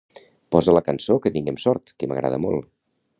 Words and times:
Posa 0.55 0.73
la 0.77 0.81
cançó 0.87 1.17
"Que 1.25 1.33
tinguem 1.37 1.59
sort" 1.67 1.95
que 1.99 2.13
m'agrada 2.13 2.41
molt. 2.47 2.69